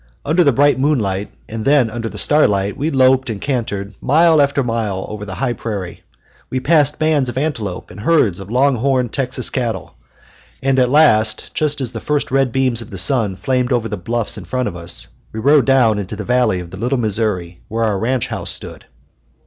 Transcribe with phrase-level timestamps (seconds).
[0.25, 4.63] Under the bright moonlight, and then under the starlight, we loped and cantered mile after
[4.63, 6.01] mile over the high prairie.
[6.49, 9.93] We passed bands of antelope and herds of long horn Texas cattle,
[10.63, 13.95] and at last, just as the first red beams of the sun flamed over the
[13.95, 17.59] bluffs in front of us, we rode down into the valley of the Little Missouri,
[17.67, 18.85] where our ranch house stood.